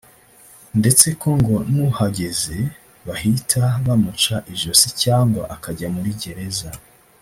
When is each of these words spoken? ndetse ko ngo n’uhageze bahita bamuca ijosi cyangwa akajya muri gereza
ndetse 0.79 1.07
ko 1.21 1.29
ngo 1.39 1.55
n’uhageze 1.73 2.57
bahita 3.07 3.63
bamuca 3.85 4.35
ijosi 4.53 4.87
cyangwa 5.03 5.41
akajya 5.55 5.87
muri 5.95 6.11
gereza 6.23 6.69